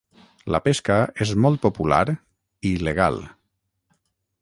La 0.55 0.61
pesca 0.67 0.95
és 1.27 1.35
molt 1.45 1.61
popular 1.67 2.01
i 2.71 2.75
legal. 2.89 3.25